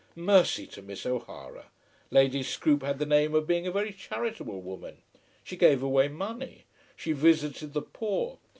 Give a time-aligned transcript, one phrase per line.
[0.15, 1.67] Mercy to Miss O'Hara!
[2.09, 4.97] Lady Scroope had the name of being a very charitable woman.
[5.43, 6.63] She gave away money.
[6.95, 8.39] She visited the poor.